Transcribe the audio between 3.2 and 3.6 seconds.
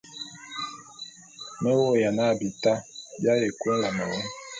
aye